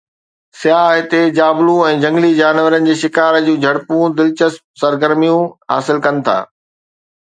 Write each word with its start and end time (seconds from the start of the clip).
سياح 0.59 0.85
هتي 0.99 1.19
جابلو 1.39 1.75
۽ 1.89 1.99
جهنگلي 2.05 2.31
جانورن 2.39 2.89
جي 2.91 2.95
شڪار 3.03 3.37
جهڙيون 3.65 4.17
دلچسپ 4.21 4.65
سرگرميون 4.85 5.49
حاصل 5.75 6.03
ڪن 6.09 6.23
ٿا. 6.31 6.39